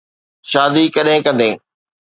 شادي 0.51 0.83
ڪڏھن 0.95 1.17
ڪندين؟ 1.25 1.55